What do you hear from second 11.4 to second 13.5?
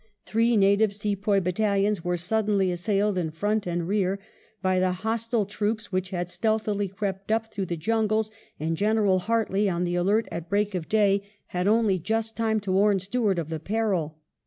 had only just time to warn Staart of